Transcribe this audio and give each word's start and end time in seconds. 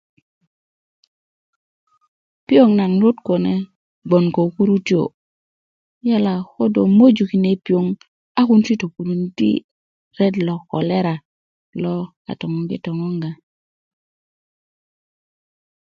piyoŋ 2.45 2.71
naŋ 2.79 2.91
lüt 3.01 3.17
kune 3.27 3.53
gboŋ 4.07 4.25
ko 4.35 4.41
kurutuyó 4.55 5.03
yala 6.07 6.33
ko 6.51 6.63
dó 6.73 6.81
mojú 6.97 7.23
kine 7.29 7.51
piyoŋ 7.65 7.85
a 8.39 8.41
kunu 8.47 8.63
ti 8.67 8.73
topurundi 8.81 9.51
ret 10.17 10.33
ló 10.45 10.55
kolera 10.71 11.15
lo 11.81 11.95
a 12.29 12.31
toŋogitoŋgá 12.39 13.29